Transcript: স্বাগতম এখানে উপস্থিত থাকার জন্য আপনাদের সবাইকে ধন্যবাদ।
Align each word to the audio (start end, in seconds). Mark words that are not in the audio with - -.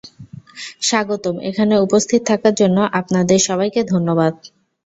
স্বাগতম 0.81 1.35
এখানে 1.49 1.75
উপস্থিত 1.77 2.21
থাকার 2.29 2.53
জন্য 2.55 2.77
আপনাদের 2.99 3.39
সবাইকে 3.47 3.81
ধন্যবাদ। 3.93 4.33